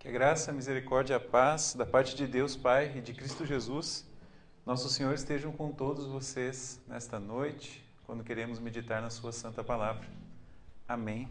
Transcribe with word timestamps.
Que 0.00 0.08
a 0.08 0.10
graça, 0.10 0.50
a 0.50 0.54
misericórdia 0.54 1.12
e 1.12 1.16
a 1.18 1.20
paz 1.20 1.74
da 1.74 1.84
parte 1.84 2.16
de 2.16 2.26
Deus 2.26 2.56
Pai 2.56 2.90
e 2.96 3.02
de 3.02 3.12
Cristo 3.12 3.44
Jesus, 3.44 4.08
nosso 4.64 4.88
Senhor, 4.88 5.12
estejam 5.12 5.52
com 5.52 5.70
todos 5.70 6.06
vocês 6.06 6.80
nesta 6.88 7.20
noite, 7.20 7.84
quando 8.06 8.24
queremos 8.24 8.58
meditar 8.58 9.02
na 9.02 9.10
Sua 9.10 9.30
Santa 9.30 9.62
Palavra. 9.62 10.08
Amém. 10.88 11.30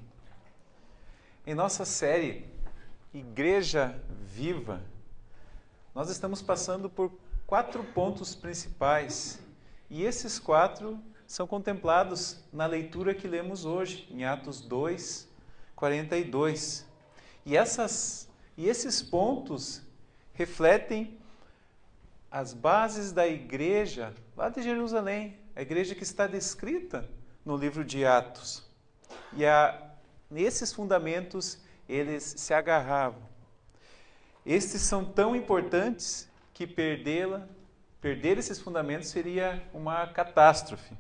Em 1.47 1.55
nossa 1.55 1.83
série 1.83 2.45
Igreja 3.11 3.99
Viva, 4.27 4.83
nós 5.95 6.11
estamos 6.11 6.39
passando 6.39 6.91
por 6.91 7.11
quatro 7.47 7.83
pontos 7.83 8.35
principais 8.35 9.39
e 9.89 10.03
esses 10.03 10.37
quatro 10.37 11.01
são 11.25 11.47
contemplados 11.47 12.39
na 12.53 12.67
leitura 12.67 13.15
que 13.15 13.27
lemos 13.27 13.65
hoje, 13.65 14.07
em 14.11 14.25
Atos 14.25 14.61
2, 14.61 15.27
42. 15.75 16.87
E 17.43 17.57
essas 17.57 18.28
e 18.59 18.67
esses 18.67 19.01
pontos 19.01 19.81
refletem 20.33 21.17
as 22.29 22.53
bases 22.53 23.13
da 23.13 23.25
igreja 23.25 24.13
lá 24.35 24.49
de 24.49 24.61
Jerusalém, 24.61 25.39
a 25.55 25.61
igreja 25.61 25.95
que 25.95 26.03
está 26.03 26.27
descrita 26.27 27.09
no 27.45 27.55
livro 27.55 27.85
de 27.85 28.05
Atos. 28.05 28.69
E 29.31 29.45
a, 29.45 29.93
nesses 30.29 30.73
fundamentos 30.73 31.57
eles 31.87 32.35
se 32.37 32.53
agarravam. 32.53 33.21
Estes 34.45 34.81
são 34.81 35.05
tão 35.05 35.37
importantes 35.37 36.29
que 36.53 36.67
perdê-la, 36.67 37.47
perder 38.01 38.37
esses 38.37 38.59
fundamentos 38.59 39.07
seria 39.07 39.63
uma 39.73 40.05
catástrofe. 40.07 40.97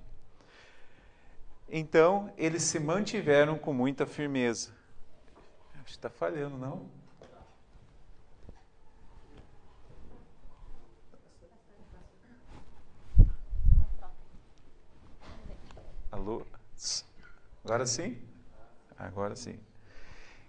Então, 1.67 2.33
eles 2.37 2.63
se 2.63 2.79
mantiveram 2.79 3.57
com 3.57 3.73
muita 3.73 4.05
firmeza. 4.05 4.71
Acho 5.73 5.83
que 5.83 5.91
está 5.91 6.09
falhando, 6.09 6.57
não? 6.57 6.98
Alô? 16.11 16.41
Agora 17.63 17.85
sim? 17.85 18.17
Agora 18.97 19.35
sim. 19.35 19.59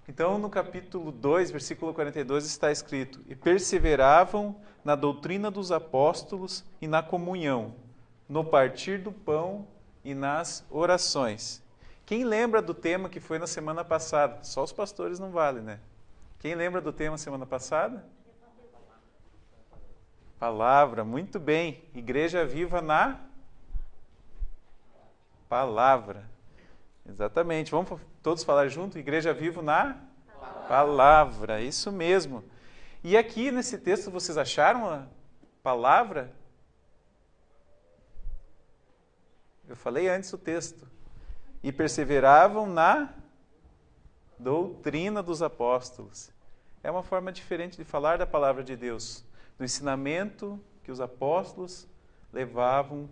Então, 0.08 0.38
no 0.38 0.48
capítulo 0.48 1.12
2, 1.12 1.50
versículo 1.50 1.92
42, 1.92 2.46
está 2.46 2.72
escrito: 2.72 3.20
E 3.28 3.34
perseveravam 3.34 4.56
na 4.82 4.94
doutrina 4.94 5.50
dos 5.50 5.70
apóstolos 5.70 6.64
e 6.80 6.88
na 6.88 7.02
comunhão, 7.02 7.74
no 8.26 8.42
partir 8.42 8.98
do 8.98 9.12
pão 9.12 9.66
e 10.02 10.14
nas 10.14 10.64
orações. 10.70 11.62
Quem 12.06 12.24
lembra 12.24 12.62
do 12.62 12.72
tema 12.72 13.10
que 13.10 13.20
foi 13.20 13.38
na 13.38 13.46
semana 13.46 13.84
passada? 13.84 14.42
Só 14.42 14.64
os 14.64 14.72
pastores 14.72 15.18
não 15.18 15.30
valem, 15.30 15.62
né? 15.62 15.78
Quem 16.38 16.54
lembra 16.54 16.80
do 16.80 16.92
tema 16.92 17.18
semana 17.18 17.44
passada? 17.44 18.04
Palavra, 20.38 21.04
muito 21.04 21.38
bem. 21.38 21.84
Igreja 21.94 22.46
viva 22.46 22.80
na 22.80 23.20
palavra. 25.50 26.30
Exatamente. 27.04 27.72
Vamos 27.72 28.00
todos 28.22 28.44
falar 28.44 28.68
junto? 28.68 28.96
Igreja 28.96 29.34
viva 29.34 29.60
na 29.60 30.00
palavra. 30.38 30.68
palavra. 30.68 31.60
Isso 31.60 31.90
mesmo. 31.90 32.44
E 33.02 33.16
aqui 33.16 33.50
nesse 33.50 33.76
texto 33.76 34.12
vocês 34.12 34.38
acharam 34.38 34.88
a 34.88 35.06
palavra? 35.60 36.32
Eu 39.68 39.74
falei 39.74 40.08
antes 40.08 40.32
o 40.32 40.38
texto. 40.38 40.88
E 41.64 41.72
perseveravam 41.72 42.66
na 42.66 43.12
doutrina 44.38 45.20
dos 45.20 45.42
apóstolos. 45.42 46.30
É 46.80 46.90
uma 46.92 47.02
forma 47.02 47.32
diferente 47.32 47.76
de 47.76 47.84
falar 47.84 48.18
da 48.18 48.26
palavra 48.26 48.62
de 48.62 48.76
Deus, 48.76 49.24
do 49.58 49.64
ensinamento 49.64 50.58
que 50.84 50.92
os 50.92 51.00
apóstolos 51.00 51.88
levavam 52.32 53.10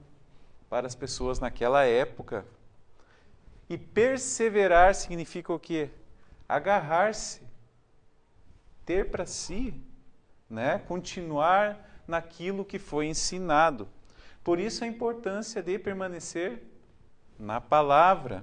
para 0.68 0.86
as 0.86 0.94
pessoas 0.94 1.40
naquela 1.40 1.84
época. 1.84 2.44
E 3.68 3.76
perseverar 3.76 4.94
significa 4.94 5.52
o 5.52 5.58
quê? 5.58 5.90
Agarrar-se, 6.48 7.42
ter 8.84 9.10
para 9.10 9.26
si, 9.26 9.74
né? 10.48 10.78
continuar 10.86 12.02
naquilo 12.06 12.64
que 12.64 12.78
foi 12.78 13.06
ensinado. 13.06 13.88
Por 14.42 14.58
isso 14.58 14.84
a 14.84 14.86
importância 14.86 15.62
de 15.62 15.78
permanecer 15.78 16.62
na 17.38 17.60
palavra. 17.60 18.42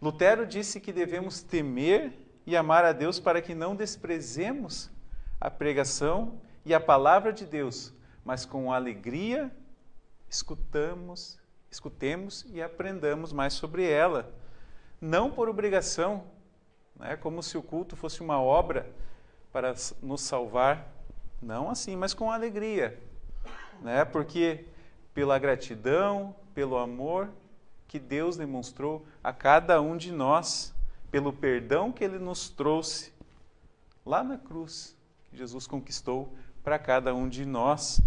Lutero 0.00 0.46
disse 0.46 0.80
que 0.80 0.92
devemos 0.92 1.42
temer 1.42 2.14
e 2.46 2.56
amar 2.56 2.86
a 2.86 2.92
Deus 2.92 3.20
para 3.20 3.42
que 3.42 3.54
não 3.54 3.76
desprezemos 3.76 4.90
a 5.38 5.50
pregação 5.50 6.40
e 6.64 6.72
a 6.72 6.80
palavra 6.80 7.32
de 7.32 7.44
Deus, 7.44 7.92
mas 8.24 8.46
com 8.46 8.72
alegria 8.72 9.50
escutamos, 10.30 11.38
escutemos 11.68 12.46
e 12.48 12.62
aprendamos 12.62 13.32
mais 13.32 13.52
sobre 13.52 13.90
ela. 13.90 14.32
Não 15.00 15.30
por 15.30 15.48
obrigação, 15.48 16.24
né, 16.94 17.16
como 17.16 17.42
se 17.42 17.58
o 17.58 17.62
culto 17.62 17.96
fosse 17.96 18.20
uma 18.20 18.40
obra 18.40 18.88
para 19.52 19.74
nos 20.00 20.20
salvar, 20.20 20.88
não 21.42 21.68
assim, 21.68 21.96
mas 21.96 22.14
com 22.14 22.30
alegria, 22.30 22.98
né, 23.80 24.04
porque 24.04 24.64
pela 25.12 25.38
gratidão, 25.38 26.34
pelo 26.54 26.78
amor 26.78 27.28
que 27.88 27.98
Deus 27.98 28.36
demonstrou 28.36 29.04
a 29.24 29.32
cada 29.32 29.80
um 29.80 29.96
de 29.96 30.12
nós, 30.12 30.72
pelo 31.10 31.32
perdão 31.32 31.90
que 31.90 32.04
Ele 32.04 32.20
nos 32.20 32.48
trouxe 32.48 33.12
lá 34.06 34.22
na 34.22 34.38
cruz, 34.38 34.96
que 35.28 35.36
Jesus 35.36 35.66
conquistou 35.66 36.32
para 36.62 36.78
cada 36.78 37.12
um 37.12 37.28
de 37.28 37.44
nós 37.44 38.00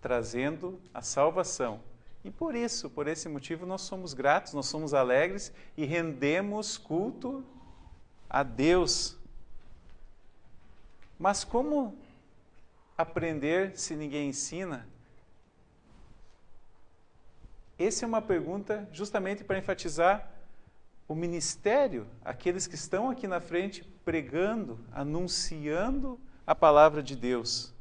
trazendo 0.00 0.80
a 0.92 1.02
salvação. 1.02 1.80
E 2.24 2.30
por 2.30 2.54
isso, 2.54 2.90
por 2.90 3.06
esse 3.06 3.28
motivo, 3.28 3.64
nós 3.64 3.82
somos 3.82 4.12
gratos, 4.12 4.52
nós 4.52 4.66
somos 4.66 4.92
alegres 4.92 5.52
e 5.76 5.84
rendemos 5.84 6.76
culto 6.76 7.44
a 8.28 8.42
Deus. 8.42 9.16
Mas 11.18 11.44
como 11.44 11.96
aprender 12.96 13.78
se 13.78 13.94
ninguém 13.94 14.28
ensina? 14.28 14.86
Essa 17.78 18.04
é 18.04 18.08
uma 18.08 18.20
pergunta 18.20 18.88
justamente 18.92 19.44
para 19.44 19.58
enfatizar 19.58 20.28
o 21.06 21.14
ministério, 21.14 22.06
aqueles 22.24 22.66
que 22.66 22.74
estão 22.74 23.08
aqui 23.08 23.26
na 23.26 23.40
frente 23.40 23.82
pregando, 24.04 24.78
anunciando 24.92 26.20
a 26.46 26.54
palavra 26.54 27.02
de 27.02 27.16
Deus 27.16 27.72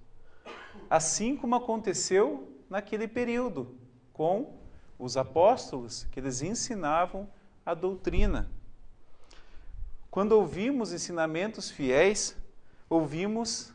assim 0.89 1.35
como 1.35 1.55
aconteceu 1.55 2.51
naquele 2.69 3.07
período 3.07 3.75
com 4.13 4.57
os 4.97 5.15
apóstolos, 5.15 6.05
que 6.11 6.19
eles 6.19 6.41
ensinavam 6.41 7.29
a 7.65 7.73
doutrina. 7.73 8.49
Quando 10.09 10.31
ouvimos 10.31 10.91
ensinamentos 10.91 11.69
fiéis, 11.69 12.35
ouvimos 12.89 13.71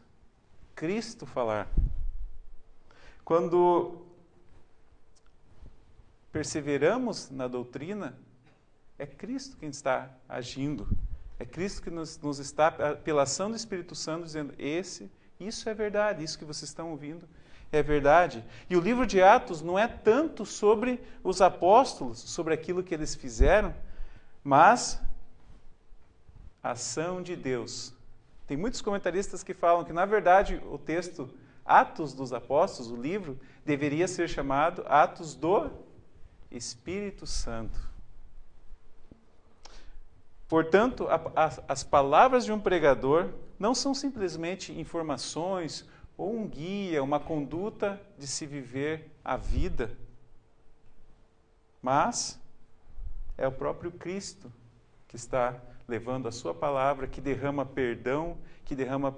Cristo 0.74 1.26
falar. 1.26 1.68
Quando 3.24 4.04
perseveramos 6.32 7.30
na 7.30 7.46
doutrina, 7.46 8.18
é 8.98 9.06
Cristo 9.06 9.56
quem 9.56 9.68
está 9.68 10.10
agindo. 10.28 10.88
É 11.38 11.44
Cristo 11.44 11.82
que 11.82 11.90
nos, 11.90 12.18
nos 12.18 12.38
está, 12.38 12.70
pela 12.96 13.22
ação 13.22 13.50
do 13.50 13.56
Espírito 13.56 13.94
Santo, 13.94 14.24
dizendo: 14.24 14.54
esse 14.58 15.10
isso 15.46 15.68
é 15.68 15.74
verdade, 15.74 16.24
isso 16.24 16.38
que 16.38 16.44
vocês 16.44 16.70
estão 16.70 16.90
ouvindo 16.90 17.28
é 17.72 17.82
verdade. 17.82 18.44
E 18.68 18.76
o 18.76 18.80
livro 18.80 19.06
de 19.06 19.22
Atos 19.22 19.62
não 19.62 19.78
é 19.78 19.88
tanto 19.88 20.44
sobre 20.44 21.00
os 21.24 21.40
apóstolos, 21.40 22.18
sobre 22.18 22.52
aquilo 22.52 22.82
que 22.82 22.94
eles 22.94 23.14
fizeram, 23.14 23.74
mas 24.44 25.00
a 26.62 26.72
ação 26.72 27.22
de 27.22 27.34
Deus. 27.34 27.94
Tem 28.46 28.56
muitos 28.56 28.82
comentaristas 28.82 29.42
que 29.42 29.54
falam 29.54 29.84
que, 29.84 29.92
na 29.92 30.04
verdade, 30.04 30.60
o 30.70 30.76
texto 30.76 31.30
Atos 31.64 32.12
dos 32.12 32.32
Apóstolos, 32.32 32.90
o 32.90 32.96
livro, 32.96 33.38
deveria 33.64 34.06
ser 34.06 34.28
chamado 34.28 34.84
Atos 34.86 35.34
do 35.34 35.70
Espírito 36.50 37.26
Santo. 37.26 37.90
Portanto, 40.48 41.08
a, 41.08 41.14
a, 41.34 41.52
as 41.68 41.82
palavras 41.82 42.44
de 42.44 42.52
um 42.52 42.60
pregador 42.60 43.30
não 43.62 43.76
são 43.76 43.94
simplesmente 43.94 44.72
informações 44.72 45.88
ou 46.18 46.36
um 46.36 46.48
guia, 46.48 47.00
uma 47.00 47.20
conduta 47.20 48.00
de 48.18 48.26
se 48.26 48.44
viver 48.44 49.08
a 49.24 49.36
vida, 49.36 49.96
mas 51.80 52.40
é 53.38 53.46
o 53.46 53.52
próprio 53.52 53.92
Cristo 53.92 54.52
que 55.06 55.14
está 55.14 55.62
levando 55.86 56.26
a 56.26 56.32
sua 56.32 56.52
palavra, 56.52 57.06
que 57.06 57.20
derrama 57.20 57.64
perdão, 57.64 58.36
que 58.64 58.74
derrama 58.74 59.16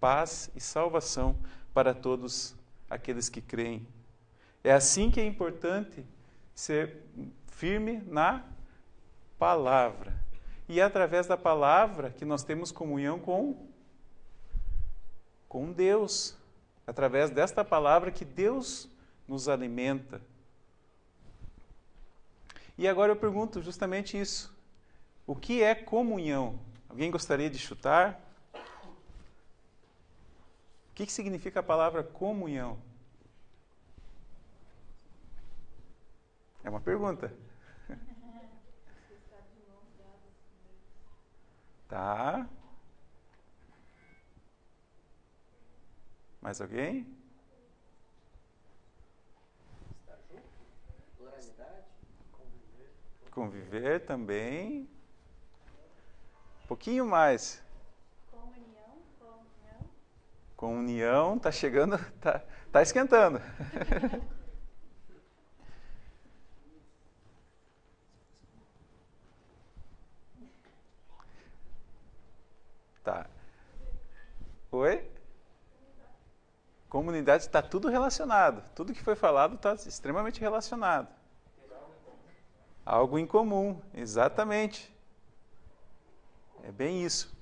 paz 0.00 0.50
e 0.56 0.60
salvação 0.60 1.38
para 1.72 1.94
todos 1.94 2.56
aqueles 2.90 3.28
que 3.28 3.40
creem. 3.40 3.86
É 4.64 4.72
assim 4.72 5.12
que 5.12 5.20
é 5.20 5.24
importante 5.24 6.04
ser 6.56 7.04
firme 7.46 8.02
na 8.08 8.44
palavra. 9.38 10.19
E 10.70 10.78
é 10.78 10.84
através 10.84 11.26
da 11.26 11.36
palavra 11.36 12.10
que 12.10 12.24
nós 12.24 12.44
temos 12.44 12.70
comunhão 12.70 13.18
com 13.18 13.66
com 15.48 15.72
Deus. 15.72 16.36
Através 16.86 17.28
desta 17.28 17.64
palavra 17.64 18.12
que 18.12 18.24
Deus 18.24 18.88
nos 19.26 19.48
alimenta. 19.48 20.22
E 22.78 22.86
agora 22.86 23.10
eu 23.10 23.16
pergunto 23.16 23.60
justamente 23.60 24.16
isso. 24.16 24.54
O 25.26 25.34
que 25.34 25.60
é 25.60 25.74
comunhão? 25.74 26.60
Alguém 26.88 27.10
gostaria 27.10 27.50
de 27.50 27.58
chutar? 27.58 28.20
O 28.54 28.60
que, 30.94 31.04
que 31.04 31.12
significa 31.12 31.58
a 31.58 31.64
palavra 31.64 32.04
comunhão? 32.04 32.78
É 36.62 36.70
uma 36.70 36.80
pergunta. 36.80 37.34
Tá. 41.90 42.46
Mais 46.40 46.60
alguém? 46.60 47.06
Estar 50.00 50.16
junto, 50.30 50.42
pluralidade, 51.18 51.86
conviver. 52.30 52.90
Conviver 53.32 54.00
também. 54.06 54.88
Um 56.64 56.66
pouquinho 56.68 57.04
mais. 57.04 57.60
Comunhão, 58.30 59.02
comunhão. 59.18 59.90
Comunhão, 60.56 61.38
tá 61.40 61.50
chegando, 61.50 61.98
tá, 62.20 62.40
tá 62.70 62.82
esquentando. 62.82 63.40
tá. 73.04 73.26
Oi? 74.70 75.10
Comunidade 77.00 77.44
está 77.44 77.62
tudo 77.62 77.88
relacionado. 77.88 78.62
Tudo 78.74 78.92
que 78.92 79.02
foi 79.02 79.14
falado 79.16 79.54
está 79.54 79.72
extremamente 79.72 80.38
relacionado. 80.38 81.08
Algo 82.84 83.18
em 83.18 83.26
comum, 83.26 83.80
exatamente. 83.94 84.94
É 86.62 86.70
bem 86.70 87.02
isso. 87.02 87.34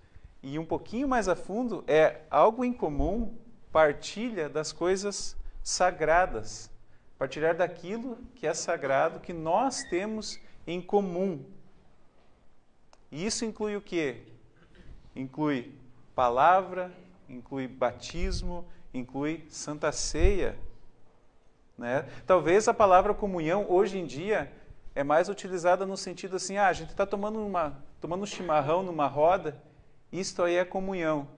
E 0.44 0.60
um 0.60 0.64
pouquinho 0.64 1.08
mais 1.08 1.26
a 1.26 1.34
fundo, 1.34 1.82
é 1.88 2.20
algo 2.30 2.64
em 2.64 2.72
comum, 2.72 3.36
partilha 3.72 4.48
das 4.48 4.70
coisas 4.70 5.36
sagradas. 5.64 6.70
Partilhar 7.18 7.56
daquilo 7.56 8.16
que 8.36 8.46
é 8.46 8.54
sagrado, 8.54 9.18
que 9.18 9.32
nós 9.32 9.82
temos 9.90 10.38
em 10.68 10.80
comum. 10.80 11.44
E 13.10 13.26
isso 13.26 13.44
inclui 13.44 13.74
o 13.74 13.82
quê? 13.82 14.22
Inclui 15.16 15.74
palavra, 16.14 16.92
inclui 17.28 17.66
batismo, 17.66 18.64
inclui 18.92 19.46
Santa 19.48 19.92
Ceia. 19.92 20.58
Né? 21.76 22.08
Talvez 22.26 22.66
a 22.68 22.74
palavra 22.74 23.14
comunhão 23.14 23.66
hoje 23.68 23.98
em 23.98 24.06
dia 24.06 24.52
é 24.94 25.04
mais 25.04 25.28
utilizada 25.28 25.86
no 25.86 25.96
sentido 25.96 26.36
assim, 26.36 26.56
ah, 26.56 26.66
a 26.66 26.72
gente 26.72 26.90
está 26.90 27.06
tomando, 27.06 27.38
uma, 27.38 27.82
tomando 28.00 28.22
um 28.22 28.26
chimarrão 28.26 28.82
numa 28.82 29.06
roda, 29.06 29.62
isto 30.10 30.42
aí 30.42 30.56
é 30.56 30.64
comunhão. 30.64 31.28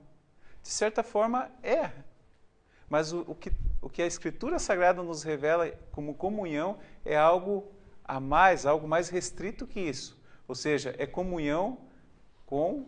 De 0.63 0.69
certa 0.69 1.03
forma, 1.03 1.51
é. 1.63 1.91
Mas 2.89 3.13
o, 3.13 3.21
o, 3.29 3.35
que, 3.35 3.53
o 3.81 3.89
que 3.89 4.03
a 4.03 4.07
Escritura 4.07 4.59
Sagrada 4.59 5.03
nos 5.03 5.23
revela 5.23 5.71
como 5.93 6.15
comunhão 6.15 6.79
é 7.05 7.17
algo 7.17 7.71
a 8.05 8.19
mais, 8.19 8.67
algo 8.67 8.89
mais 8.89 9.09
restrito 9.09 9.67
que 9.67 9.79
isso. 9.79 10.19
Ou 10.49 10.55
seja, 10.55 10.95
é 10.99 11.07
comunhão 11.07 11.79
com 12.47 12.87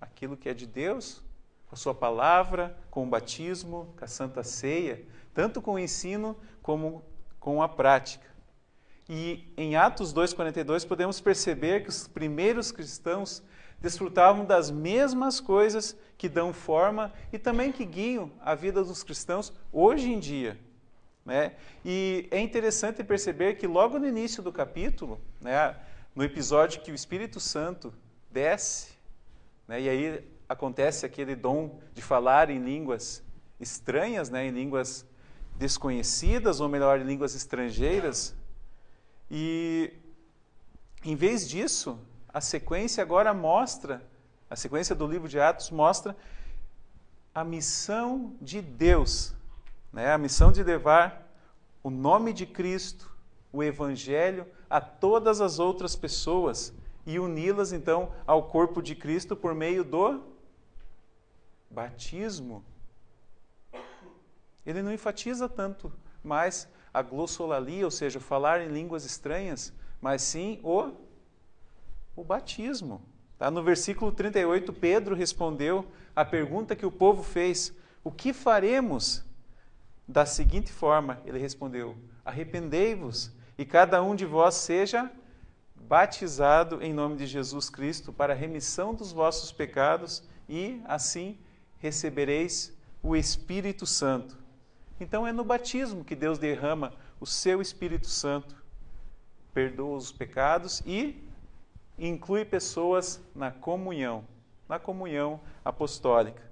aquilo 0.00 0.36
que 0.36 0.48
é 0.48 0.54
de 0.54 0.66
Deus, 0.66 1.22
com 1.68 1.74
a 1.74 1.78
sua 1.78 1.94
palavra, 1.94 2.76
com 2.90 3.04
o 3.04 3.06
batismo, 3.06 3.92
com 3.96 4.04
a 4.04 4.08
santa 4.08 4.42
ceia, 4.42 5.04
tanto 5.34 5.60
com 5.60 5.74
o 5.74 5.78
ensino 5.78 6.36
como 6.62 7.04
com 7.38 7.62
a 7.62 7.68
prática. 7.68 8.26
E 9.08 9.52
em 9.56 9.76
Atos 9.76 10.12
2:42 10.12 10.84
podemos 10.84 11.20
perceber 11.20 11.82
que 11.82 11.88
os 11.88 12.08
primeiros 12.08 12.72
cristãos 12.72 13.42
desfrutavam 13.80 14.44
das 14.44 14.70
mesmas 14.70 15.38
coisas 15.40 15.96
que 16.16 16.28
dão 16.28 16.52
forma 16.52 17.12
e 17.32 17.38
também 17.38 17.70
que 17.70 17.84
guiam 17.84 18.32
a 18.40 18.54
vida 18.54 18.82
dos 18.82 19.02
cristãos 19.02 19.52
hoje 19.72 20.10
em 20.10 20.18
dia. 20.18 20.58
Né? 21.24 21.54
E 21.84 22.28
é 22.30 22.40
interessante 22.40 23.02
perceber 23.02 23.56
que 23.56 23.66
logo 23.66 23.98
no 23.98 24.06
início 24.06 24.42
do 24.42 24.52
capítulo, 24.52 25.20
né, 25.40 25.76
no 26.14 26.22
episódio 26.22 26.80
que 26.80 26.92
o 26.92 26.94
Espírito 26.94 27.40
Santo 27.40 27.92
desce, 28.30 28.92
né, 29.66 29.80
e 29.80 29.88
aí 29.88 30.35
acontece 30.48 31.04
aquele 31.04 31.34
dom 31.34 31.80
de 31.92 32.02
falar 32.02 32.50
em 32.50 32.58
línguas 32.58 33.22
estranhas, 33.58 34.30
né, 34.30 34.46
em 34.46 34.50
línguas 34.50 35.06
desconhecidas, 35.56 36.60
ou 36.60 36.68
melhor, 36.68 37.00
em 37.00 37.04
línguas 37.04 37.34
estrangeiras. 37.34 38.34
E 39.30 39.92
em 41.04 41.16
vez 41.16 41.48
disso, 41.48 41.98
a 42.28 42.40
sequência 42.40 43.02
agora 43.02 43.32
mostra, 43.32 44.06
a 44.48 44.56
sequência 44.56 44.94
do 44.94 45.06
livro 45.06 45.28
de 45.28 45.40
Atos 45.40 45.70
mostra 45.70 46.16
a 47.34 47.42
missão 47.42 48.34
de 48.40 48.62
Deus, 48.62 49.34
né, 49.92 50.12
a 50.12 50.18
missão 50.18 50.52
de 50.52 50.62
levar 50.62 51.26
o 51.82 51.90
nome 51.90 52.32
de 52.32 52.46
Cristo, 52.46 53.14
o 53.52 53.62
Evangelho, 53.62 54.46
a 54.68 54.80
todas 54.80 55.40
as 55.40 55.58
outras 55.58 55.96
pessoas 55.96 56.72
e 57.06 57.18
uni-las 57.18 57.72
então 57.72 58.12
ao 58.26 58.48
corpo 58.48 58.82
de 58.82 58.94
Cristo 58.94 59.36
por 59.36 59.54
meio 59.54 59.84
do 59.84 60.35
batismo. 61.76 62.64
Ele 64.64 64.82
não 64.82 64.90
enfatiza 64.90 65.46
tanto 65.46 65.92
mais 66.24 66.66
a 66.92 67.02
glossolalia, 67.02 67.84
ou 67.84 67.90
seja, 67.90 68.18
falar 68.18 68.62
em 68.62 68.68
línguas 68.68 69.04
estranhas, 69.04 69.74
mas 70.00 70.22
sim 70.22 70.58
o, 70.62 70.92
o 72.16 72.24
batismo. 72.24 73.02
Tá? 73.38 73.50
No 73.50 73.62
versículo 73.62 74.10
38, 74.10 74.72
Pedro 74.72 75.14
respondeu 75.14 75.86
a 76.16 76.24
pergunta 76.24 76.74
que 76.74 76.86
o 76.86 76.90
povo 76.90 77.22
fez: 77.22 77.74
O 78.02 78.10
que 78.10 78.32
faremos? 78.32 79.22
Da 80.08 80.24
seguinte 80.24 80.72
forma, 80.72 81.20
ele 81.26 81.38
respondeu: 81.38 81.94
Arrependei-vos 82.24 83.30
e 83.58 83.66
cada 83.66 84.02
um 84.02 84.16
de 84.16 84.24
vós 84.24 84.54
seja 84.54 85.12
batizado 85.74 86.82
em 86.82 86.94
nome 86.94 87.16
de 87.16 87.26
Jesus 87.26 87.68
Cristo 87.68 88.14
para 88.14 88.32
a 88.32 88.36
remissão 88.36 88.94
dos 88.94 89.12
vossos 89.12 89.52
pecados 89.52 90.24
e 90.48 90.80
assim 90.86 91.38
recebereis 91.78 92.72
o 93.02 93.14
Espírito 93.14 93.86
Santo. 93.86 94.36
Então 95.00 95.26
é 95.26 95.32
no 95.32 95.44
batismo 95.44 96.04
que 96.04 96.16
Deus 96.16 96.38
derrama 96.38 96.92
o 97.20 97.26
seu 97.26 97.60
Espírito 97.60 98.08
Santo, 98.08 98.56
perdoa 99.52 99.96
os 99.96 100.10
pecados 100.10 100.82
e 100.86 101.22
inclui 101.98 102.44
pessoas 102.44 103.20
na 103.34 103.50
comunhão, 103.50 104.24
na 104.68 104.78
comunhão 104.78 105.40
apostólica. 105.64 106.42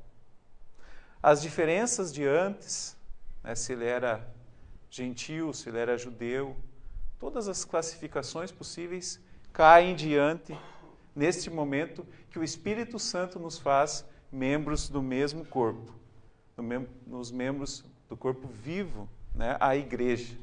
As 1.23 1.41
diferenças 1.41 2.13
de 2.13 2.25
antes, 2.25 2.97
né, 3.43 3.55
se 3.55 3.73
ele 3.73 3.87
era 3.87 4.27
gentil, 4.91 5.53
se 5.53 5.69
ele 5.69 5.79
era 5.79 5.99
judeu, 5.99 6.57
todas 7.19 7.49
as 7.49 7.65
classificações 7.65 8.53
possíveis 8.53 9.21
caem 9.53 9.95
diante 9.95 10.57
neste 11.15 11.49
momento 11.49 12.07
que 12.31 12.39
o 12.39 12.45
Espírito 12.45 12.99
Santo 12.99 13.39
nos 13.39 13.59
faz 13.59 14.05
membros 14.35 14.89
do 14.89 15.01
mesmo 15.01 15.45
corpo, 15.47 15.95
nos 17.07 17.31
membros 17.31 17.85
do 18.09 18.17
corpo 18.17 18.49
vivo, 18.49 19.09
né, 19.33 19.57
a 19.61 19.77
igreja. 19.77 20.37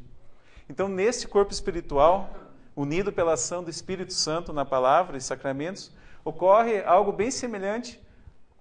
Então, 0.69 0.87
nesse 0.87 1.27
corpo 1.27 1.51
espiritual, 1.51 2.33
unido 2.73 3.11
pela 3.11 3.33
ação 3.33 3.61
do 3.61 3.69
Espírito 3.69 4.13
Santo 4.13 4.53
na 4.53 4.63
palavra 4.63 5.17
e 5.17 5.21
sacramentos, 5.21 5.91
ocorre 6.23 6.81
algo 6.83 7.11
bem 7.11 7.29
semelhante 7.29 8.01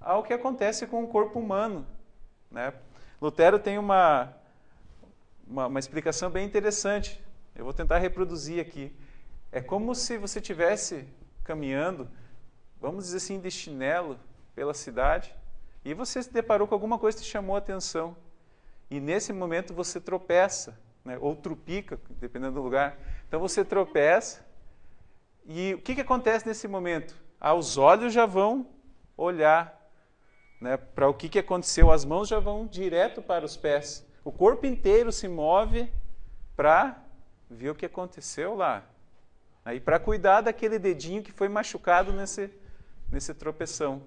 ao 0.01 0.25
que 0.25 0.33
acontece 0.33 0.87
com 0.89 1.05
o 1.05 1.09
corpo 1.09 1.39
humano. 1.39 1.87
Né? 2.51 2.75
Lutero 3.23 3.61
tem 3.61 3.79
uma, 3.79 4.35
uma, 5.47 5.69
uma 5.69 5.79
explicação 5.79 6.29
bem 6.29 6.45
interessante. 6.45 7.23
Eu 7.55 7.65
vou 7.65 7.73
tentar 7.73 7.99
reproduzir 7.99 8.61
aqui. 8.61 8.93
É 9.53 9.61
como 9.61 9.95
se 9.95 10.19
você 10.19 10.41
tivesse 10.41 11.07
caminhando, 11.45 12.09
vamos 12.81 13.05
dizer 13.05 13.19
assim, 13.19 13.39
de 13.39 13.51
chinelo 13.51 14.19
pela 14.55 14.75
cidade 14.75 15.35
e 15.85 15.95
você 15.95 16.23
se 16.23 16.33
deparou 16.33 16.69
com 16.69 16.75
alguma 16.75 16.99
coisa 16.99 17.17
que 17.19 17.25
te 17.25 17.31
chamou 17.31 17.57
a 17.57 17.59
atenção. 17.59 18.17
E 18.91 19.01
nesse 19.01 19.33
momento 19.33 19.73
você 19.73 20.01
tropeça, 20.01 20.79
né? 21.05 21.17
ou 21.21 21.35
trupica, 21.35 21.99
dependendo 22.21 22.55
do 22.55 22.63
lugar. 22.63 22.99
Então 23.27 23.41
você 23.41 23.65
tropeça 23.65 24.45
e 25.47 25.75
o 25.75 25.81
que, 25.81 25.95
que 25.95 26.01
acontece 26.01 26.47
nesse 26.47 26.69
momento? 26.69 27.17
Ah, 27.41 27.55
os 27.55 27.79
olhos 27.79 28.13
já 28.13 28.27
vão 28.27 28.67
olhar 29.17 29.81
né, 30.61 30.77
para 30.77 31.09
o 31.09 31.15
que, 31.15 31.29
que 31.29 31.39
aconteceu, 31.39 31.91
as 31.91 32.05
mãos 32.05 32.29
já 32.29 32.39
vão 32.39 32.67
direto 32.67 33.23
para 33.23 33.45
os 33.45 33.57
pés. 33.57 34.07
O 34.23 34.31
corpo 34.31 34.67
inteiro 34.67 35.11
se 35.11 35.27
move 35.27 35.91
para 36.55 37.03
ver 37.49 37.71
o 37.71 37.75
que 37.75 37.87
aconteceu 37.87 38.55
lá. 38.55 38.85
Aí 39.65 39.81
para 39.81 39.99
cuidar 39.99 40.43
daquele 40.43 40.79
dedinho 40.79 41.23
que 41.23 41.33
foi 41.33 41.49
machucado 41.49 42.13
nesse, 42.13 42.51
nesse 43.11 43.33
tropeção. 43.33 44.03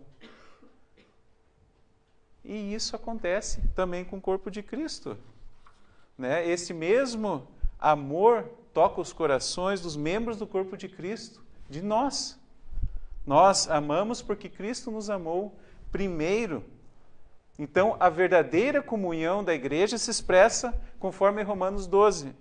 E 2.43 2.73
isso 2.73 2.95
acontece 2.95 3.61
também 3.75 4.03
com 4.03 4.17
o 4.17 4.21
corpo 4.21 4.51
de 4.51 4.61
Cristo. 4.61 5.17
Né? 6.17 6.47
Esse 6.47 6.73
mesmo 6.73 7.47
amor 7.79 8.49
toca 8.73 8.99
os 8.99 9.13
corações 9.13 9.81
dos 9.81 9.95
membros 9.95 10.37
do 10.37 10.47
corpo 10.47 10.75
de 10.75 10.89
Cristo, 10.89 11.41
de 11.69 11.81
nós. 11.81 12.39
Nós 13.25 13.69
amamos 13.69 14.21
porque 14.21 14.49
Cristo 14.49 14.91
nos 14.91 15.09
amou 15.09 15.57
primeiro. 15.91 16.63
Então, 17.57 17.95
a 17.99 18.09
verdadeira 18.09 18.81
comunhão 18.81 19.43
da 19.43 19.53
igreja 19.53 19.97
se 19.97 20.09
expressa 20.09 20.73
conforme 20.99 21.43
Romanos 21.43 21.85
12. 21.85 22.35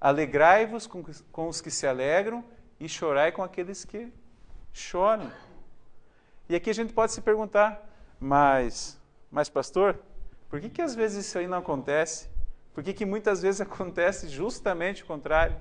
Alegrai-vos 0.00 0.86
com, 0.86 1.48
os 1.48 1.60
que 1.60 1.70
se 1.70 1.86
alegram 1.86 2.44
e 2.80 2.88
chorai 2.88 3.30
com 3.30 3.42
aqueles 3.42 3.84
que 3.84 4.12
choram. 4.72 5.30
E 6.48 6.54
aqui 6.56 6.70
a 6.70 6.74
gente 6.74 6.92
pode 6.92 7.12
se 7.12 7.20
perguntar, 7.20 7.88
mas, 8.18 8.98
mas 9.34 9.48
pastor, 9.48 9.98
por 10.48 10.60
que, 10.60 10.70
que 10.70 10.80
às 10.80 10.94
vezes 10.94 11.26
isso 11.26 11.36
aí 11.36 11.48
não 11.48 11.58
acontece? 11.58 12.30
Por 12.72 12.84
que, 12.84 12.94
que 12.94 13.04
muitas 13.04 13.42
vezes 13.42 13.60
acontece 13.66 14.28
justamente 14.28 15.02
o 15.02 15.06
contrário? 15.06 15.60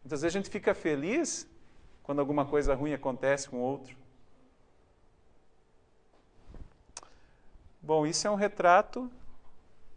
Muitas 0.00 0.22
vezes 0.22 0.36
a 0.36 0.38
gente 0.38 0.48
fica 0.48 0.72
feliz 0.72 1.50
quando 2.04 2.20
alguma 2.20 2.46
coisa 2.46 2.76
ruim 2.76 2.92
acontece 2.92 3.48
com 3.48 3.58
outro. 3.58 3.96
Bom, 7.82 8.06
isso 8.06 8.24
é 8.24 8.30
um 8.30 8.36
retrato 8.36 9.10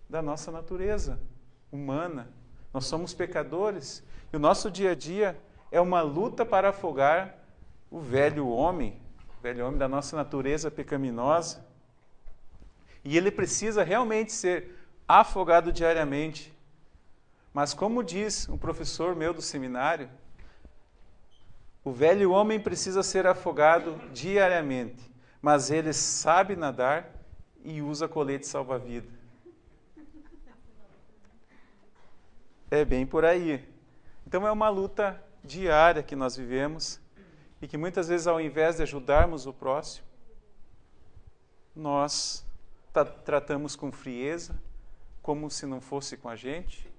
da 0.09 0.19
nossa 0.19 0.51
natureza 0.51 1.19
humana. 1.71 2.27
Nós 2.73 2.87
somos 2.87 3.13
pecadores 3.13 4.03
e 4.31 4.35
o 4.35 4.39
nosso 4.39 4.71
dia 4.71 4.93
a 4.93 4.95
dia 4.95 5.39
é 5.71 5.79
uma 5.79 6.01
luta 6.01 6.43
para 6.43 6.69
afogar 6.69 7.37
o 7.91 7.99
velho 7.99 8.47
homem, 8.47 8.99
o 9.37 9.43
velho 9.43 9.67
homem 9.67 9.77
da 9.77 9.87
nossa 9.87 10.15
natureza 10.15 10.71
pecaminosa. 10.71 11.71
E 13.03 13.17
ele 13.17 13.31
precisa 13.31 13.83
realmente 13.83 14.31
ser 14.31 14.75
afogado 15.07 15.71
diariamente. 15.71 16.53
Mas, 17.53 17.73
como 17.73 18.03
diz 18.03 18.47
um 18.49 18.57
professor 18.57 19.15
meu 19.15 19.33
do 19.33 19.41
seminário, 19.41 20.09
o 21.83 21.91
velho 21.91 22.31
homem 22.31 22.59
precisa 22.59 23.03
ser 23.03 23.27
afogado 23.27 23.99
diariamente, 24.13 25.11
mas 25.41 25.69
ele 25.69 25.91
sabe 25.91 26.55
nadar 26.55 27.11
e 27.63 27.81
usa 27.81 28.07
colete 28.07 28.47
salva-vida. 28.47 29.07
É 32.71 32.85
bem 32.85 33.05
por 33.05 33.25
aí. 33.25 33.63
Então 34.25 34.47
é 34.47 34.51
uma 34.51 34.69
luta 34.69 35.21
diária 35.43 36.01
que 36.01 36.15
nós 36.15 36.35
vivemos 36.37 36.99
e 37.61 37.67
que 37.67 37.77
muitas 37.77 38.07
vezes, 38.07 38.27
ao 38.27 38.41
invés 38.41 38.77
de 38.77 38.83
ajudarmos 38.83 39.45
o 39.45 39.53
próximo, 39.53 40.07
nós 41.75 42.42
tratamos 43.25 43.75
com 43.75 43.91
frieza, 43.91 44.61
como 45.21 45.49
se 45.49 45.65
não 45.65 45.81
fosse 45.81 46.15
com 46.15 46.29
a 46.29 46.35
gente. 46.35 46.91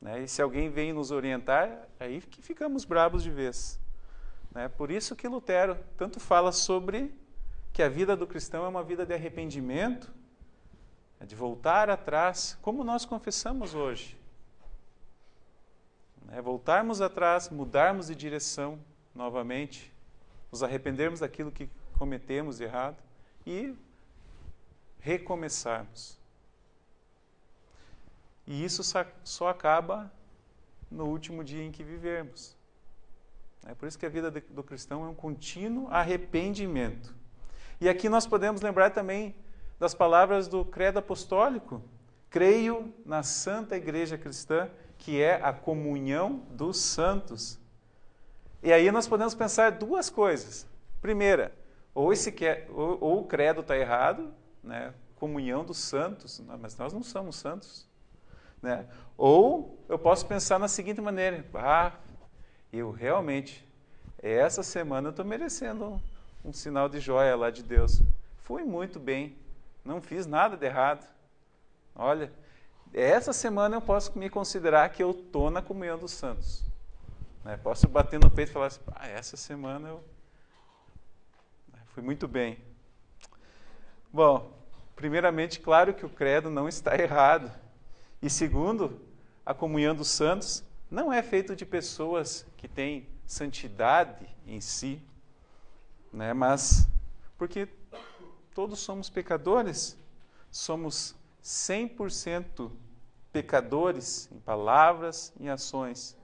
Né? 0.00 0.22
E 0.22 0.28
se 0.28 0.42
alguém 0.42 0.68
vem 0.68 0.92
nos 0.92 1.10
orientar, 1.10 1.88
aí 2.00 2.20
que 2.20 2.42
ficamos 2.42 2.84
bravos 2.84 3.22
de 3.22 3.30
vez. 3.30 3.78
Né? 4.50 4.68
Por 4.68 4.90
isso 4.90 5.14
que 5.14 5.28
Lutero 5.28 5.78
tanto 5.96 6.18
fala 6.18 6.50
sobre 6.50 7.14
que 7.72 7.82
a 7.82 7.88
vida 7.88 8.16
do 8.16 8.26
cristão 8.26 8.64
é 8.64 8.68
uma 8.68 8.82
vida 8.82 9.06
de 9.06 9.14
arrependimento, 9.14 10.12
é 11.20 11.24
de 11.24 11.36
voltar 11.36 11.88
atrás, 11.88 12.58
como 12.60 12.82
nós 12.82 13.04
confessamos 13.04 13.74
hoje. 13.74 14.18
É 16.32 16.42
voltarmos 16.42 17.00
atrás, 17.00 17.48
mudarmos 17.48 18.08
de 18.08 18.14
direção 18.14 18.78
novamente, 19.14 19.92
nos 20.50 20.62
arrependermos 20.62 21.20
daquilo 21.20 21.52
que 21.52 21.70
cometemos 21.98 22.58
de 22.58 22.64
errado 22.64 22.96
e 23.46 23.74
recomeçarmos. 25.02 26.18
E 28.46 28.64
isso 28.64 28.82
só 29.24 29.48
acaba 29.48 30.10
no 30.90 31.06
último 31.06 31.44
dia 31.44 31.62
em 31.62 31.70
que 31.70 31.84
vivermos. 31.84 32.56
É 33.66 33.74
por 33.74 33.86
isso 33.86 33.98
que 33.98 34.06
a 34.06 34.08
vida 34.08 34.30
do 34.30 34.62
cristão 34.62 35.04
é 35.04 35.08
um 35.08 35.14
contínuo 35.14 35.88
arrependimento. 35.88 37.14
E 37.80 37.88
aqui 37.88 38.08
nós 38.08 38.26
podemos 38.26 38.60
lembrar 38.60 38.90
também 38.90 39.34
das 39.78 39.94
palavras 39.94 40.48
do 40.48 40.64
credo 40.64 40.98
apostólico. 40.98 41.82
Creio 42.30 42.92
na 43.04 43.22
Santa 43.22 43.76
Igreja 43.76 44.16
Cristã, 44.16 44.70
que 44.98 45.20
é 45.20 45.34
a 45.42 45.52
comunhão 45.52 46.42
dos 46.50 46.78
santos. 46.78 47.58
E 48.62 48.72
aí 48.72 48.90
nós 48.90 49.08
podemos 49.08 49.34
pensar 49.34 49.72
duas 49.72 50.08
coisas. 50.08 50.66
Primeira, 51.00 51.52
ou, 51.94 52.12
esse, 52.12 52.32
ou, 52.70 52.98
ou 53.00 53.20
o 53.20 53.24
credo 53.24 53.60
está 53.60 53.76
errado, 53.76 54.32
né? 54.62 54.94
comunhão 55.16 55.64
dos 55.64 55.78
santos, 55.78 56.42
mas 56.60 56.76
nós 56.76 56.92
não 56.92 57.02
somos 57.02 57.36
santos. 57.36 57.86
Né? 58.60 58.86
Ou 59.16 59.78
eu 59.88 59.98
posso 59.98 60.26
pensar 60.26 60.58
na 60.58 60.68
seguinte 60.68 61.00
maneira: 61.00 61.44
ah, 61.54 61.92
eu 62.72 62.90
realmente, 62.90 63.66
essa 64.20 64.62
semana 64.62 65.08
eu 65.08 65.10
estou 65.10 65.24
merecendo 65.24 66.00
um, 66.44 66.52
sinal 66.52 66.88
de 66.88 66.98
joia 66.98 67.36
lá 67.36 67.50
de 67.50 67.62
Deus. 67.62 68.02
Fui 68.38 68.64
muito 68.64 68.98
bem, 68.98 69.36
não 69.84 70.00
fiz 70.00 70.26
nada 70.26 70.56
de 70.56 70.66
errado. 70.66 71.06
Olha, 71.94 72.32
essa 72.92 73.32
semana 73.32 73.76
eu 73.76 73.80
posso 73.80 74.18
me 74.18 74.28
considerar 74.28 74.88
que 74.88 75.02
eu 75.02 75.12
estou 75.12 75.50
na 75.50 75.62
comunhão 75.62 75.98
dos 75.98 76.10
santos. 76.12 76.64
Né? 77.44 77.56
Posso 77.56 77.88
bater 77.88 78.18
no 78.18 78.30
peito 78.30 78.50
e 78.50 78.52
falar 78.52 78.66
assim: 78.66 78.80
ah, 78.88 79.06
essa 79.06 79.36
semana 79.36 79.88
eu 79.88 80.04
fui 81.94 82.02
muito 82.02 82.26
bem. 82.26 82.71
Bom, 84.12 84.52
primeiramente, 84.94 85.58
claro 85.58 85.94
que 85.94 86.04
o 86.04 86.10
credo 86.10 86.50
não 86.50 86.68
está 86.68 86.94
errado. 86.98 87.50
E 88.20 88.28
segundo, 88.28 89.00
a 89.44 89.54
comunhão 89.54 89.94
dos 89.94 90.08
santos 90.08 90.62
não 90.90 91.10
é 91.10 91.22
feito 91.22 91.56
de 91.56 91.64
pessoas 91.64 92.44
que 92.58 92.68
têm 92.68 93.08
santidade 93.26 94.28
em 94.46 94.60
si, 94.60 95.02
né? 96.12 96.34
mas 96.34 96.86
porque 97.38 97.66
todos 98.54 98.80
somos 98.80 99.08
pecadores, 99.08 99.98
somos 100.50 101.14
100% 101.42 102.70
pecadores 103.32 104.28
em 104.30 104.38
palavras 104.38 105.32
e 105.40 105.48
ações. 105.48 106.14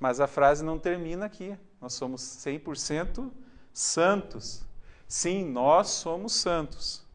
Mas 0.00 0.18
a 0.18 0.26
frase 0.26 0.64
não 0.64 0.80
termina 0.80 1.26
aqui. 1.26 1.56
Nós 1.80 1.94
somos 1.94 2.20
100% 2.22 3.30
santos. 3.72 4.66
Sim, 5.06 5.44
nós 5.44 5.88
somos 5.88 6.32
santos, 6.32 7.05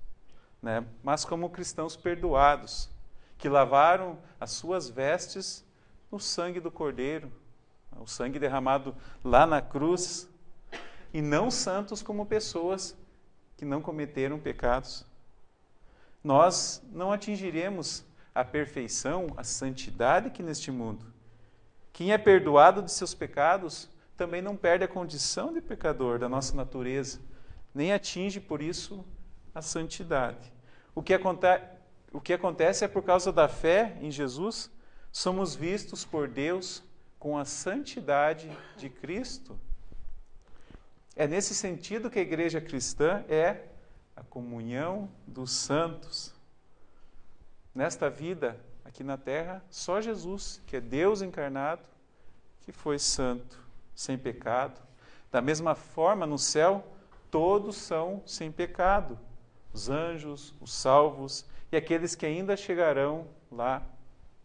né? 0.62 0.86
mas 1.04 1.26
como 1.26 1.50
cristãos 1.50 1.96
perdoados 1.96 2.90
que 3.38 3.50
lavaram 3.50 4.20
as 4.40 4.52
suas 4.52 4.90
vestes 4.90 5.66
no 6.12 6.20
sangue 6.20 6.60
do 6.60 6.70
Cordeiro, 6.70 7.32
o 8.00 8.06
sangue 8.06 8.38
derramado 8.38 8.96
lá 9.24 9.46
na 9.46 9.62
cruz, 9.62 10.30
e 11.14 11.22
não 11.22 11.52
santos 11.52 12.02
como 12.02 12.26
pessoas 12.26 12.96
que 13.58 13.66
não 13.66 13.82
cometeram 13.82 14.40
pecados. 14.40 15.06
Nós 16.24 16.82
não 16.92 17.12
atingiremos 17.12 18.06
a 18.34 18.46
perfeição, 18.46 19.28
a 19.36 19.44
santidade 19.44 20.28
aqui 20.28 20.42
neste 20.42 20.72
mundo. 20.72 21.06
Quem 21.92 22.14
é 22.14 22.18
perdoado 22.18 22.82
de 22.82 22.92
seus 22.92 23.14
pecados 23.14 23.90
também 24.16 24.42
não 24.42 24.56
perde 24.56 24.86
a 24.86 24.88
condição 24.88 25.52
de 25.52 25.62
pecador 25.62 26.18
da 26.20 26.30
nossa 26.30 26.56
natureza, 26.56 27.20
nem 27.74 27.92
atinge 27.92 28.40
por 28.40 28.62
isso 28.62 29.04
a 29.54 29.62
santidade. 29.62 30.52
O 30.94 31.02
que 31.02 31.14
acontece 31.14 31.82
o 32.12 32.20
que 32.20 32.34
acontece 32.34 32.84
é 32.84 32.88
por 32.90 33.04
causa 33.04 33.32
da 33.32 33.48
fé 33.48 33.98
em 34.02 34.12
Jesus, 34.12 34.70
somos 35.12 35.56
vistos 35.56 36.04
por 36.04 36.28
Deus 36.28 36.84
com 37.18 37.38
a 37.38 37.46
santidade 37.46 38.52
de 38.76 38.90
Cristo. 38.90 39.58
É 41.16 41.26
nesse 41.26 41.56
sentido 41.56 42.10
que 42.10 42.20
a 42.20 42.22
igreja 42.22 42.60
cristã 42.60 43.24
é 43.30 43.64
a 44.14 44.24
comunhão 44.24 45.10
dos 45.26 45.52
santos. 45.52 46.34
Nesta 47.74 48.10
vida, 48.10 48.60
aqui 48.84 49.06
na 49.06 49.18
terra, 49.18 49.64
só 49.70 50.02
Jesus, 50.02 50.62
que 50.68 50.76
é 50.76 50.82
Deus 50.82 51.22
encarnado, 51.22 51.84
que 52.62 52.74
foi 52.74 53.00
santo, 53.00 53.58
sem 53.96 54.18
pecado. 54.18 54.82
Da 55.32 55.42
mesma 55.42 55.76
forma, 55.76 56.26
no 56.26 56.38
céu, 56.38 56.86
todos 57.30 57.78
são 57.78 58.22
sem 58.26 58.52
pecado. 58.52 59.18
Os 59.74 59.90
anjos, 59.90 60.54
os 60.60 60.74
salvos 60.74 61.46
e 61.72 61.78
aqueles 61.78 62.16
que 62.16 62.26
ainda 62.26 62.58
chegarão 62.58 63.28
lá 63.52 63.82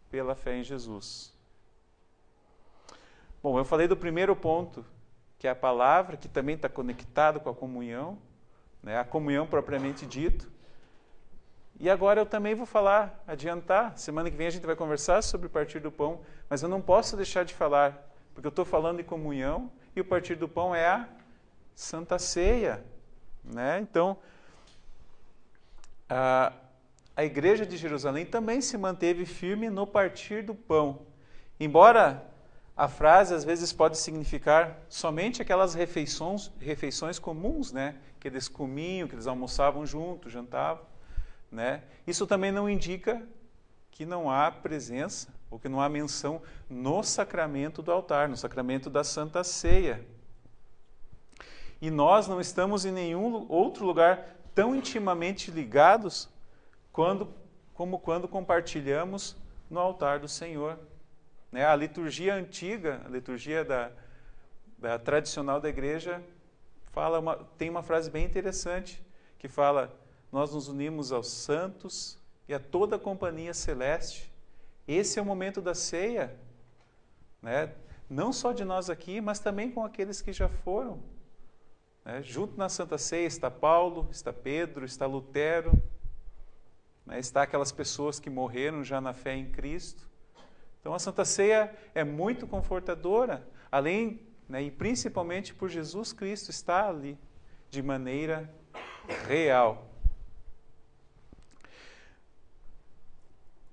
pela 0.09 0.35
fé 0.35 0.57
em 0.57 0.63
Jesus. 0.63 1.33
Bom, 3.43 3.57
eu 3.57 3.65
falei 3.65 3.87
do 3.87 3.95
primeiro 3.95 4.35
ponto, 4.35 4.85
que 5.37 5.47
é 5.47 5.51
a 5.51 5.55
palavra, 5.55 6.17
que 6.17 6.27
também 6.27 6.55
está 6.55 6.67
conectado 6.67 7.39
com 7.39 7.49
a 7.49 7.53
comunhão, 7.53 8.17
né, 8.81 8.97
a 8.97 9.03
comunhão 9.03 9.45
propriamente 9.45 10.05
dito. 10.05 10.49
E 11.79 11.89
agora 11.89 12.19
eu 12.19 12.25
também 12.25 12.55
vou 12.55 12.65
falar, 12.65 13.23
adiantar, 13.27 13.97
semana 13.97 14.31
que 14.31 14.35
vem 14.35 14.47
a 14.47 14.49
gente 14.49 14.65
vai 14.65 14.75
conversar 14.75 15.21
sobre 15.21 15.45
o 15.47 15.49
partir 15.49 15.79
do 15.79 15.91
pão, 15.91 16.21
mas 16.49 16.63
eu 16.63 16.69
não 16.69 16.81
posso 16.81 17.15
deixar 17.15 17.45
de 17.45 17.53
falar, 17.53 18.09
porque 18.33 18.47
eu 18.47 18.49
estou 18.49 18.65
falando 18.65 18.97
de 18.97 19.03
comunhão 19.03 19.71
e 19.95 20.01
o 20.01 20.05
partir 20.05 20.35
do 20.35 20.47
pão 20.47 20.73
é 20.73 20.87
a 20.87 21.07
Santa 21.75 22.17
Ceia. 22.17 22.83
Né? 23.43 23.79
Então, 23.79 24.17
a, 26.09 26.53
a 27.15 27.23
igreja 27.23 27.65
de 27.65 27.77
Jerusalém 27.77 28.25
também 28.25 28.61
se 28.61 28.77
manteve 28.77 29.25
firme 29.25 29.69
no 29.69 29.85
partir 29.85 30.43
do 30.43 30.55
pão. 30.55 31.05
Embora 31.59 32.23
a 32.75 32.87
frase 32.87 33.33
às 33.33 33.43
vezes 33.43 33.73
pode 33.73 33.97
significar 33.97 34.79
somente 34.87 35.41
aquelas 35.41 35.73
refeições, 35.73 36.51
refeições 36.59 37.17
comuns, 37.17 37.71
né? 37.71 37.95
que 38.19 38.27
eles 38.27 38.47
comiam, 38.47 39.07
que 39.07 39.15
eles 39.15 39.25
almoçavam 39.25 39.85
juntos, 39.85 40.31
jantavam. 40.31 40.85
Né? 41.51 41.81
Isso 42.05 42.27
também 42.27 42.51
não 42.51 42.69
indica 42.69 43.21
que 43.89 44.05
não 44.05 44.29
há 44.29 44.51
presença 44.51 45.33
ou 45.49 45.57
que 45.57 45.67
não 45.67 45.81
há 45.81 45.89
menção 45.89 46.41
no 46.69 47.01
sacramento 47.01 47.81
do 47.81 47.91
altar, 47.91 48.29
no 48.29 48.37
sacramento 48.37 48.89
da 48.89 49.03
Santa 49.03 49.43
Ceia. 49.43 50.05
E 51.81 51.89
nós 51.89 52.27
não 52.27 52.39
estamos 52.41 52.85
em 52.85 52.91
nenhum 52.91 53.45
outro 53.49 53.85
lugar 53.85 54.36
tão 54.57 54.75
intimamente 54.75 55.51
ligados 55.51 56.27
quando, 56.91 57.31
como 57.75 57.99
quando 57.99 58.27
compartilhamos 58.27 59.37
no 59.69 59.79
altar 59.79 60.19
do 60.19 60.27
Senhor. 60.27 60.79
Né? 61.51 61.63
A 61.63 61.75
liturgia 61.75 62.33
antiga, 62.33 63.03
a 63.05 63.07
liturgia 63.07 63.63
da, 63.63 63.91
da 64.75 64.97
tradicional 64.97 65.61
da 65.61 65.69
igreja, 65.69 66.23
fala 66.87 67.19
uma, 67.19 67.35
tem 67.55 67.69
uma 67.69 67.83
frase 67.83 68.09
bem 68.09 68.25
interessante 68.25 68.99
que 69.37 69.47
fala: 69.47 69.95
Nós 70.31 70.51
nos 70.55 70.67
unimos 70.67 71.11
aos 71.11 71.27
santos 71.27 72.17
e 72.47 72.53
a 72.55 72.59
toda 72.59 72.95
a 72.95 72.99
companhia 72.99 73.53
celeste. 73.53 74.33
Esse 74.87 75.19
é 75.19 75.21
o 75.21 75.25
momento 75.25 75.61
da 75.61 75.75
ceia, 75.75 76.35
né? 77.43 77.75
não 78.09 78.33
só 78.33 78.53
de 78.53 78.65
nós 78.65 78.89
aqui, 78.89 79.21
mas 79.21 79.37
também 79.37 79.69
com 79.69 79.85
aqueles 79.85 80.19
que 80.19 80.33
já 80.33 80.49
foram. 80.49 80.99
Né? 82.07 82.23
Junto 82.23 82.57
na 82.57 82.69
Santa 82.69 82.97
Ceia 82.97 83.27
está 83.27 83.51
Paulo, 83.51 84.07
está 84.09 84.31
Pedro, 84.31 84.85
está 84.85 85.05
Lutero, 85.05 85.73
né? 87.05 87.19
está 87.19 87.41
aquelas 87.41 87.73
pessoas 87.73 88.17
que 88.17 88.29
morreram 88.29 88.81
já 88.81 89.01
na 89.01 89.13
fé 89.13 89.35
em 89.35 89.51
Cristo. 89.51 90.07
Então 90.79 90.93
a 90.93 90.99
Santa 90.99 91.25
Ceia 91.25 91.75
é 91.93 92.05
muito 92.05 92.47
confortadora, 92.47 93.45
além 93.69 94.25
né, 94.47 94.63
e 94.63 94.71
principalmente 94.71 95.53
por 95.53 95.67
Jesus 95.67 96.13
Cristo 96.13 96.49
estar 96.49 96.87
ali 96.87 97.19
de 97.69 97.83
maneira 97.83 98.49
real. 99.27 99.89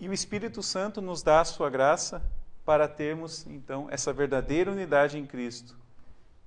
E 0.01 0.09
o 0.09 0.13
Espírito 0.13 0.61
Santo 0.61 1.01
nos 1.01 1.23
dá 1.23 1.41
a 1.41 1.45
sua 1.45 1.71
graça 1.71 2.21
para 2.65 2.89
termos 2.89 3.47
então 3.47 3.87
essa 3.93 4.13
verdadeira 4.13 4.73
unidade 4.73 5.17
em 5.17 5.25
Cristo 5.25 5.79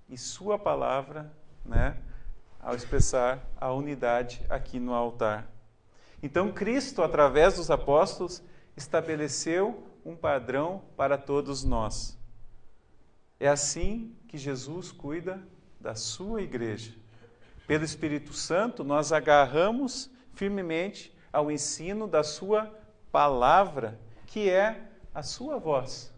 e 0.10 0.18
sua 0.18 0.60
palavra, 0.60 1.32
né, 1.68 1.98
ao 2.60 2.76
expressar 2.76 3.46
a 3.60 3.72
unidade 3.72 4.42
aqui 4.50 4.80
no 4.80 4.94
altar. 4.94 5.52
Então 6.22 6.52
Cristo, 6.52 7.04
através 7.04 7.56
dos 7.56 7.70
apóstolos, 7.70 8.42
estabeleceu 8.76 9.88
um 10.04 10.16
padrão 10.16 10.82
para 10.96 11.18
todos 11.18 11.64
nós. 11.64 12.18
É 13.40 13.48
assim 13.48 14.16
que 14.28 14.38
Jesus 14.38 14.92
cuida 14.92 15.40
da 15.80 15.94
sua 15.94 16.42
igreja. 16.42 16.94
Pelo 17.68 17.84
Espírito 17.84 18.34
Santo, 18.34 18.84
nós 18.84 19.12
agarramos 19.12 20.10
firmemente 20.34 21.16
ao 21.32 21.52
ensino 21.52 22.08
da 22.08 22.24
sua 22.24 22.74
palavra, 23.12 24.00
que 24.26 24.50
é 24.50 24.90
a 25.14 25.22
sua 25.22 25.58
voz. 25.58 26.14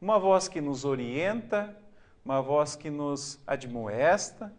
Uma 0.00 0.18
voz 0.18 0.48
que 0.48 0.60
nos 0.60 0.84
orienta, 0.84 1.76
uma 2.24 2.40
voz 2.40 2.74
que 2.74 2.88
nos 2.88 3.38
admoesta, 3.46 4.52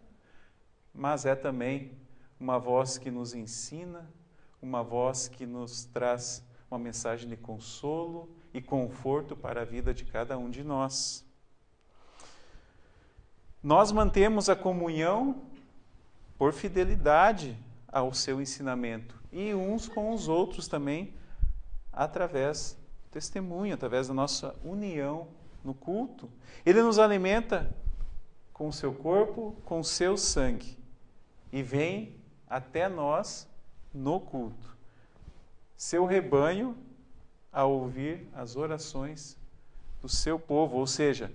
mas 0.94 1.26
é 1.26 1.34
também 1.34 1.90
uma 2.38 2.58
voz 2.58 2.96
que 2.96 3.10
nos 3.10 3.34
ensina, 3.34 4.08
uma 4.62 4.82
voz 4.82 5.26
que 5.26 5.44
nos 5.44 5.84
traz 5.86 6.44
uma 6.70 6.78
mensagem 6.78 7.28
de 7.28 7.36
consolo 7.36 8.28
e 8.54 8.60
conforto 8.60 9.36
para 9.36 9.62
a 9.62 9.64
vida 9.64 9.92
de 9.92 10.04
cada 10.04 10.38
um 10.38 10.48
de 10.48 10.62
nós. 10.62 11.24
Nós 13.62 13.90
mantemos 13.90 14.48
a 14.48 14.54
comunhão 14.54 15.42
por 16.38 16.52
fidelidade 16.52 17.58
ao 17.88 18.14
seu 18.14 18.40
ensinamento 18.40 19.20
e 19.32 19.54
uns 19.54 19.88
com 19.88 20.12
os 20.12 20.28
outros 20.28 20.68
também 20.68 21.14
através 21.92 22.78
do 23.04 23.10
testemunho, 23.10 23.74
através 23.74 24.06
da 24.06 24.14
nossa 24.14 24.54
união 24.62 25.28
no 25.66 25.74
culto. 25.74 26.30
Ele 26.64 26.80
nos 26.80 26.98
alimenta 26.98 27.70
com 28.52 28.68
o 28.68 28.72
seu 28.72 28.94
corpo, 28.94 29.54
com 29.66 29.80
o 29.80 29.84
seu 29.84 30.16
sangue 30.16 30.78
e 31.52 31.62
vem 31.62 32.16
até 32.48 32.88
nós 32.88 33.46
no 33.92 34.18
culto 34.18 34.76
seu 35.76 36.06
rebanho 36.06 36.76
a 37.52 37.64
ouvir 37.64 38.26
as 38.34 38.56
orações 38.56 39.36
do 40.00 40.08
seu 40.08 40.38
povo, 40.38 40.76
ou 40.76 40.86
seja, 40.86 41.32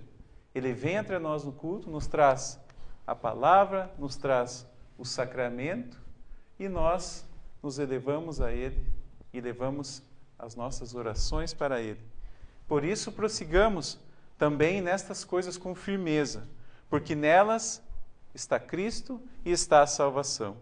ele 0.54 0.72
vem 0.72 0.96
entre 0.96 1.18
nós 1.18 1.44
no 1.44 1.52
culto, 1.52 1.88
nos 1.88 2.06
traz 2.06 2.58
a 3.06 3.14
palavra, 3.14 3.90
nos 3.98 4.16
traz 4.16 4.66
o 4.98 5.04
sacramento 5.04 6.00
e 6.58 6.68
nós 6.68 7.24
nos 7.62 7.78
elevamos 7.78 8.40
a 8.40 8.52
ele 8.52 8.92
e 9.32 9.40
levamos 9.40 10.02
as 10.38 10.54
nossas 10.54 10.94
orações 10.94 11.54
para 11.54 11.80
ele. 11.80 12.00
Por 12.66 12.84
isso, 12.84 13.12
prossigamos 13.12 13.98
também 14.42 14.80
nestas 14.80 15.22
coisas 15.22 15.56
com 15.56 15.72
firmeza, 15.72 16.48
porque 16.90 17.14
nelas 17.14 17.80
está 18.34 18.58
Cristo 18.58 19.22
e 19.44 19.52
está 19.52 19.82
a 19.82 19.86
salvação. 19.86 20.56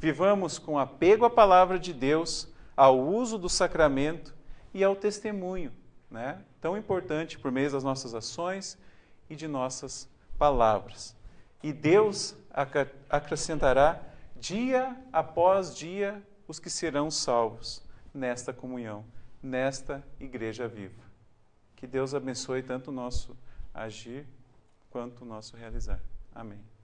Vivamos 0.00 0.58
com 0.58 0.78
apego 0.78 1.26
à 1.26 1.28
palavra 1.28 1.78
de 1.78 1.92
Deus 1.92 2.48
ao 2.74 2.98
uso 2.98 3.36
do 3.36 3.50
sacramento 3.50 4.34
e 4.72 4.82
ao 4.82 4.96
testemunho, 4.96 5.70
né? 6.10 6.40
tão 6.62 6.78
importante 6.78 7.38
por 7.38 7.52
meio 7.52 7.70
das 7.70 7.84
nossas 7.84 8.14
ações 8.14 8.78
e 9.28 9.36
de 9.36 9.46
nossas 9.46 10.08
palavras. 10.38 11.14
E 11.62 11.74
Deus 11.74 12.34
acrescentará 13.10 14.00
dia 14.34 14.96
após 15.12 15.76
dia 15.76 16.22
os 16.48 16.58
que 16.58 16.70
serão 16.70 17.10
salvos 17.10 17.84
nesta 18.14 18.50
comunhão, 18.54 19.04
nesta 19.42 20.02
igreja 20.18 20.66
viva. 20.66 21.05
Que 21.76 21.86
Deus 21.86 22.14
abençoe 22.14 22.62
tanto 22.62 22.88
o 22.88 22.94
nosso 22.94 23.36
agir 23.72 24.26
quanto 24.90 25.22
o 25.22 25.26
nosso 25.26 25.56
realizar. 25.56 26.00
Amém. 26.34 26.75